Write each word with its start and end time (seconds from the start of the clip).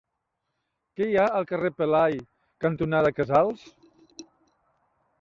Què 0.99 1.07
hi 1.09 1.19
ha 1.19 1.27
al 1.41 1.45
carrer 1.53 1.71
Pelai 1.83 2.17
cantonada 2.67 3.15
Casals? 3.21 3.71